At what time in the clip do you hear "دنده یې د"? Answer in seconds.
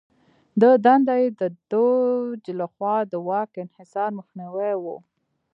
0.85-1.41